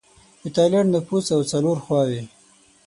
[0.41, 2.21] د ټایلنډ نفوس او څلور خواووې